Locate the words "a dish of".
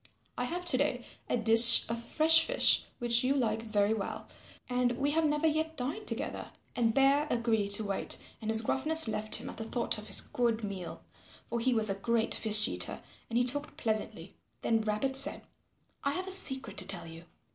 1.29-2.03